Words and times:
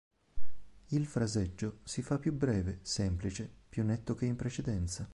Il 0.87 1.05
fraseggio 1.05 1.77
si 1.83 2.01
fa 2.01 2.17
più 2.17 2.33
breve, 2.33 2.79
semplice, 2.81 3.47
più 3.69 3.83
netto 3.83 4.15
che 4.15 4.25
in 4.25 4.35
precedenza. 4.35 5.07